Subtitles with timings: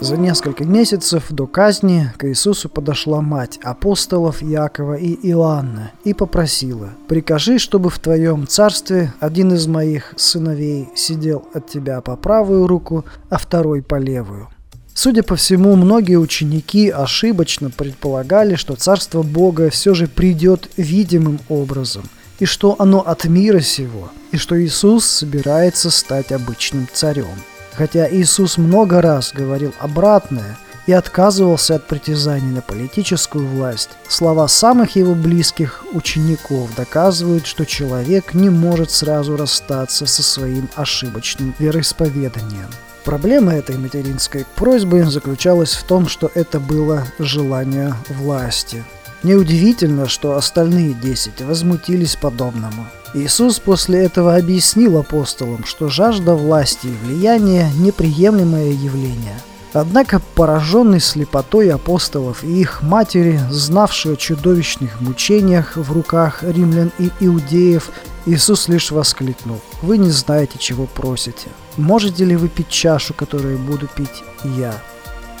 [0.00, 6.88] За несколько месяцев до казни к Иисусу подошла мать апостолов Якова и Иоанна и попросила,
[7.06, 13.04] «Прикажи, чтобы в твоем царстве один из моих сыновей сидел от тебя по правую руку,
[13.28, 14.48] а второй по левую».
[14.94, 22.04] Судя по всему, многие ученики ошибочно предполагали, что Царство Бога все же придет видимым образом,
[22.38, 27.36] и что оно от мира сего, и что Иисус собирается стать обычным царем.
[27.74, 30.56] Хотя Иисус много раз говорил обратное
[30.86, 38.34] и отказывался от притязаний на политическую власть, слова самых его близких учеников доказывают, что человек
[38.34, 42.68] не может сразу расстаться со своим ошибочным вероисповеданием.
[43.04, 48.84] Проблема этой материнской просьбы заключалась в том, что это было желание власти.
[49.22, 57.06] Неудивительно, что остальные десять возмутились подобному– Иисус после этого объяснил апостолам, что жажда власти и
[57.06, 59.40] влияния– неприемлемое явление.
[59.72, 67.10] Однако пораженный слепотой апостолов и их матери, знавшие о чудовищных мучениях в руках римлян и
[67.20, 67.90] иудеев,
[68.26, 71.48] Иисус лишь воскликнул «Вы не знаете, чего просите.
[71.76, 74.74] Можете ли вы пить чашу, которую буду пить я?»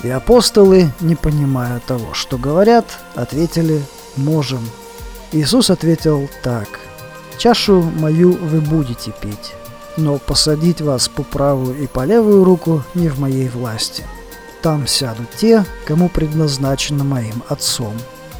[0.02, 3.80] И апостолы, не понимая того, что говорят, ответили
[4.16, 4.68] «Можем».
[5.32, 6.68] Иисус ответил так–
[7.40, 9.54] Чашу мою вы будете пить,
[9.96, 14.04] но посадить вас по правую и по левую руку не в моей власти.
[14.60, 17.94] Там сядут те, кому предназначено моим отцом.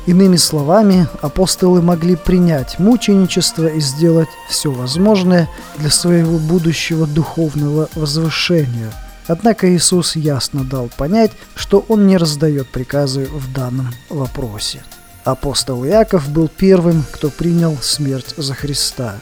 [0.04, 8.92] Иными словами, апостолы могли принять мученичество и сделать все возможное для своего будущего духовного возвышения.
[9.26, 14.82] Однако Иисус ясно дал понять, что Он не раздает приказы в данном вопросе.
[15.24, 19.16] Апостол Иаков был первым, кто принял смерть за Христа.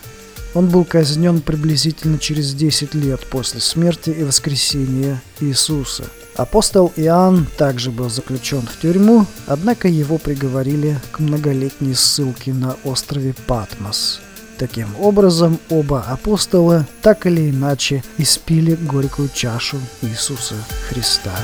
[0.55, 6.05] Он был казнен приблизительно через 10 лет после смерти и воскресения Иисуса.
[6.37, 13.35] Апостол Иоанн также был заключен в тюрьму, однако его приговорили к многолетней ссылке на острове
[13.47, 14.21] Патмос.
[14.57, 20.55] Таким образом, оба апостола так или иначе испили горькую чашу Иисуса
[20.89, 21.35] Христа.